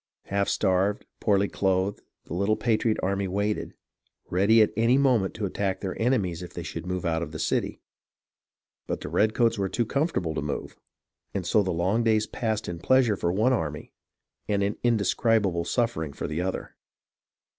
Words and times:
Half 0.23 0.49
starved, 0.49 1.05
poorly 1.19 1.47
clothed, 1.47 2.01
the 2.25 2.33
little 2.33 2.55
patriot 2.55 2.97
army 3.03 3.27
waited, 3.27 3.75
ready 4.31 4.63
at 4.63 4.73
any 4.75 4.97
moment 4.97 5.35
to 5.35 5.45
attack 5.45 5.79
their 5.79 5.95
enemies 6.01 6.41
if 6.41 6.53
they 6.55 6.63
should 6.63 6.87
move 6.87 7.05
out 7.05 7.21
from 7.21 7.29
the 7.29 7.37
city. 7.37 7.81
But 8.87 9.01
the 9.01 9.09
redcoats 9.09 9.59
were 9.59 9.69
too 9.69 9.85
comfortable 9.85 10.33
to 10.33 10.41
move, 10.41 10.75
and 11.35 11.45
so 11.45 11.61
the 11.61 11.69
long 11.69 12.03
days 12.03 12.25
passed 12.25 12.67
in 12.67 12.79
pleasure 12.79 13.15
for 13.15 13.31
one 13.31 13.53
army, 13.53 13.93
and 14.47 14.63
in 14.63 14.75
indescribable 14.81 15.65
suffering 15.65 16.13
for 16.13 16.25
the 16.25 16.41
other. 16.41 16.75